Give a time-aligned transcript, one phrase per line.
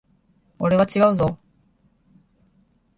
[0.57, 1.37] 俺は違うぞ。